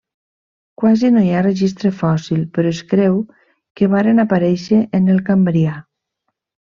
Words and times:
Quasi 0.83 1.09
no 1.17 1.23
hi 1.25 1.33
ha 1.33 1.41
registre 1.47 1.91
fòssil, 1.99 2.41
però 2.55 2.71
es 2.77 2.81
creu 2.93 3.19
que 3.81 3.89
varen 3.95 4.23
aparèixer 4.27 4.81
en 5.01 5.13
el 5.17 5.21
Cambrià. 5.29 5.77